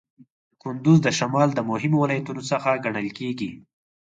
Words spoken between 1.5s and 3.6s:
د مهمو ولایتونو څخه ګڼل کیږي.